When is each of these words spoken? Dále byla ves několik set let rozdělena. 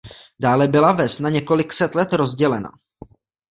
Dále 0.41 0.67
byla 0.67 0.91
ves 0.91 1.19
několik 1.19 1.73
set 1.73 1.95
let 1.95 2.13
rozdělena. 2.13 2.69